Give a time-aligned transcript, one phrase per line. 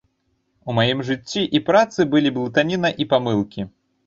[0.71, 3.69] У маім жыцці і працы былі блытаніна і памылкі.